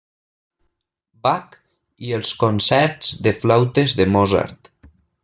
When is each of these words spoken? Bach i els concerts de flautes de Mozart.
Bach 1.27 1.57
i 2.07 2.15
els 2.19 2.31
concerts 2.45 3.13
de 3.29 3.35
flautes 3.45 3.95
de 4.01 4.09
Mozart. 4.17 4.73